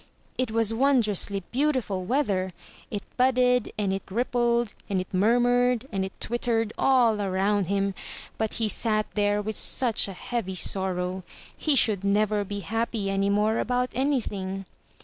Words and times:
It 0.35 0.49
was 0.49 0.73
wondrously 0.73 1.43
beautiful 1.51 2.03
weather! 2.05 2.53
It 2.89 3.03
budded, 3.17 3.71
and 3.77 3.93
it 3.93 4.01
rippled, 4.09 4.73
and 4.89 4.99
it 4.99 5.13
murmured, 5.13 5.87
and 5.91 6.03
it 6.03 6.19
twittered— 6.19 6.73
all 6.79 7.21
around 7.21 7.67
him. 7.67 7.93
But 8.39 8.55
he 8.55 8.67
sat 8.67 9.05
there 9.13 9.43
with 9.43 9.55
such 9.55 10.07
a 10.07 10.13
heavy 10.13 10.55
sorrow. 10.55 11.21
He 11.55 11.75
should 11.75 12.03
never 12.03 12.43
be 12.43 12.61
happy 12.61 13.11
any 13.11 13.29
more 13.29 13.59
about 13.59 13.91
anything. 13.93 14.65